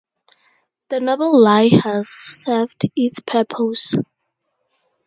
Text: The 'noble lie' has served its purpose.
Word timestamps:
The 0.89 0.99
'noble 0.99 1.39
lie' 1.39 1.67
has 1.83 2.09
served 2.09 2.89
its 2.95 3.19
purpose. 3.19 3.93